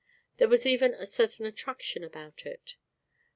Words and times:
There 0.37 0.47
was 0.47 0.65
even 0.65 0.95
a 0.95 1.05
certain 1.05 1.45
attraction 1.45 2.03
about 2.03 2.43
it. 2.43 2.73